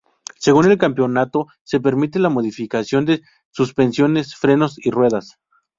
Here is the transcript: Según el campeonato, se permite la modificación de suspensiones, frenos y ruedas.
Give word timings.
Según 0.39 0.65
el 0.65 0.79
campeonato, 0.79 1.45
se 1.61 1.79
permite 1.79 2.17
la 2.17 2.29
modificación 2.29 3.05
de 3.05 3.21
suspensiones, 3.51 4.33
frenos 4.33 4.83
y 4.83 4.89
ruedas. 4.89 5.37